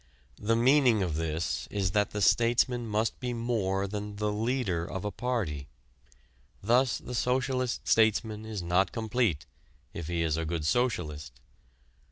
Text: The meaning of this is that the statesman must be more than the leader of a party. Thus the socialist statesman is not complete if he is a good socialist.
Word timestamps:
The 0.39 0.55
meaning 0.55 1.03
of 1.03 1.13
this 1.13 1.67
is 1.69 1.91
that 1.91 2.09
the 2.09 2.23
statesman 2.23 2.87
must 2.87 3.19
be 3.19 3.33
more 3.35 3.85
than 3.85 4.15
the 4.15 4.31
leader 4.31 4.83
of 4.83 5.05
a 5.05 5.11
party. 5.11 5.67
Thus 6.63 6.97
the 6.97 7.13
socialist 7.13 7.87
statesman 7.87 8.43
is 8.43 8.63
not 8.63 8.91
complete 8.91 9.45
if 9.93 10.07
he 10.07 10.23
is 10.23 10.37
a 10.37 10.43
good 10.45 10.65
socialist. 10.65 11.39